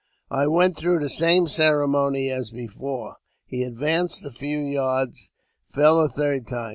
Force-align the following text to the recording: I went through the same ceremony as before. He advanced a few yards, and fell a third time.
I 0.31 0.47
went 0.47 0.75
through 0.77 0.97
the 0.97 1.09
same 1.11 1.45
ceremony 1.45 2.31
as 2.31 2.49
before. 2.49 3.17
He 3.45 3.61
advanced 3.61 4.25
a 4.25 4.31
few 4.31 4.57
yards, 4.57 5.29
and 5.67 5.75
fell 5.75 5.99
a 5.99 6.09
third 6.09 6.47
time. 6.47 6.69